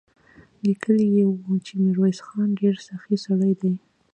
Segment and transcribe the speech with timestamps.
[0.65, 3.71] ليکلي يې و چې ميرويس خان ډېر سخي سړی دی.